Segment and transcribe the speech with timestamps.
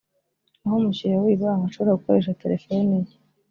[0.63, 3.13] aho umukiriya w’iyi banki ashobora gukoresha terefoni ye